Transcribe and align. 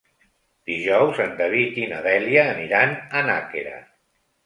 Dijous 0.69 1.19
en 1.27 1.37
David 1.43 1.79
i 1.83 1.91
na 1.93 2.01
Dèlia 2.09 2.49
aniran 2.57 2.99
a 3.21 3.27
Nàquera. 3.33 3.81